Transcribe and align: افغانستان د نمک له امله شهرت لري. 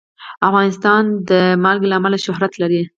افغانستان 0.49 1.03
د 1.29 1.31
نمک 1.63 1.77
له 1.89 1.95
امله 1.99 2.17
شهرت 2.25 2.53
لري. 2.61 2.81